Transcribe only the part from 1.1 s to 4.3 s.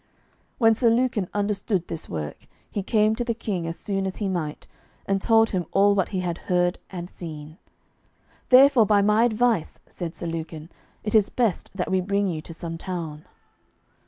understood this work, he came to the King as soon as he